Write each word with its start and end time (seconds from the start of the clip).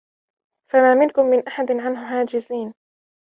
فَمَا 0.71 0.93
مِنكُم 0.93 1.25
مِّنْ 1.29 1.47
أَحَدٍ 1.47 1.71
عَنْهُ 1.71 2.09
حَاجِزِينَ 2.09 2.73